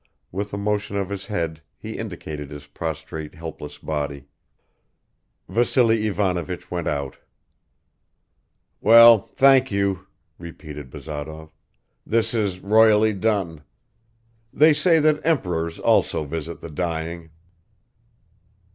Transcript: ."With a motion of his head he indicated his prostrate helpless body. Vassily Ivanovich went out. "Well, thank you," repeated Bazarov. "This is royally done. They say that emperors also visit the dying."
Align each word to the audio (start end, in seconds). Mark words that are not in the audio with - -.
."With 0.31 0.51
a 0.51 0.57
motion 0.57 0.97
of 0.97 1.09
his 1.11 1.27
head 1.27 1.61
he 1.77 1.99
indicated 1.99 2.49
his 2.49 2.65
prostrate 2.65 3.35
helpless 3.35 3.77
body. 3.77 4.25
Vassily 5.47 6.07
Ivanovich 6.07 6.71
went 6.71 6.87
out. 6.87 7.17
"Well, 8.81 9.19
thank 9.19 9.69
you," 9.69 10.07
repeated 10.39 10.89
Bazarov. 10.89 11.51
"This 12.03 12.33
is 12.33 12.61
royally 12.61 13.13
done. 13.13 13.61
They 14.51 14.73
say 14.73 14.99
that 14.99 15.21
emperors 15.23 15.77
also 15.77 16.23
visit 16.25 16.61
the 16.61 16.71
dying." 16.71 17.29